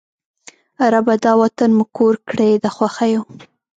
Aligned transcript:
ربه! 0.93 1.15
دا 1.25 1.33
وطن 1.41 1.69
مو 1.77 1.85
کور 1.97 2.15
کړې 2.29 2.49
د 2.63 2.65
خوښیو 2.75 3.21